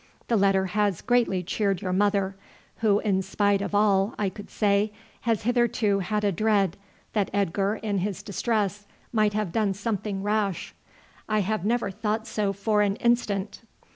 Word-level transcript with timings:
The 0.29 0.35
letter 0.35 0.65
has 0.65 0.99
greatly 0.99 1.43
cheered 1.43 1.83
your 1.83 1.93
mother, 1.93 2.35
who, 2.77 2.97
in 3.01 3.21
spite 3.21 3.61
of 3.61 3.75
all 3.75 4.15
I 4.17 4.29
could 4.29 4.49
say, 4.49 4.91
has 5.29 5.43
hitherto 5.43 5.99
had 5.99 6.23
a 6.23 6.31
dread 6.31 6.75
that 7.13 7.29
Edgar 7.33 7.75
in 7.75 7.99
his 7.99 8.23
distress 8.23 8.87
might 9.13 9.33
have 9.33 9.51
done 9.51 9.75
something 9.75 10.23
rash. 10.23 10.73
I 11.29 11.41
have 11.41 11.65
never 11.65 11.91
thought 11.91 12.25
so 12.25 12.51
for 12.51 12.81
an 12.81 12.95
instant. 12.95 13.61